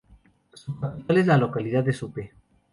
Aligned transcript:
Su 0.55 0.79
capital 0.79 1.15
es 1.17 1.27
la 1.27 1.37
localidad 1.37 1.83
de 1.83 1.93
Supe. 1.93 2.33